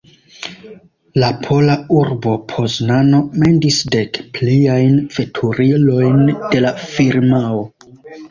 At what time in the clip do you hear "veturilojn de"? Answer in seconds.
5.17-6.63